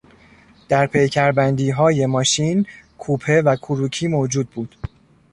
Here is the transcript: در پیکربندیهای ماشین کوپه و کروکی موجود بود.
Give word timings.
در 0.69 0.87
پیکربندیهای 0.87 2.05
ماشین 2.05 2.65
کوپه 2.97 3.41
و 3.41 3.55
کروکی 3.55 4.07
موجود 4.07 4.49
بود. 4.49 4.75